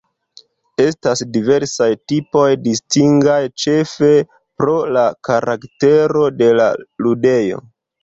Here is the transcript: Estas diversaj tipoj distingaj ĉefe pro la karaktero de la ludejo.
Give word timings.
Estas 0.85 1.21
diversaj 1.35 1.89
tipoj 2.13 2.47
distingaj 2.69 3.37
ĉefe 3.67 4.11
pro 4.41 4.77
la 4.99 5.07
karaktero 5.31 6.29
de 6.43 6.53
la 6.61 6.71
ludejo. 7.07 7.67